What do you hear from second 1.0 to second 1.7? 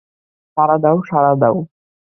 সাড়া দাও।